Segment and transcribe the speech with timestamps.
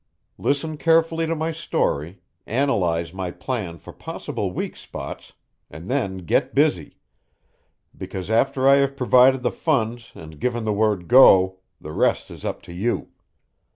[0.39, 5.33] "Listen carefully to my story, analyze my plan for possible weak spots,
[5.69, 6.97] and then get busy,
[7.95, 12.43] because after I have provided the funds and given the word 'Go!' the rest is
[12.43, 13.09] up to you.